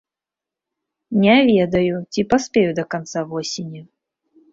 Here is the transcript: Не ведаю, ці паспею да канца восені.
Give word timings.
Не 1.25 1.35
ведаю, 1.49 1.95
ці 2.13 2.21
паспею 2.31 2.71
да 2.79 2.87
канца 2.95 3.19
восені. 3.35 3.81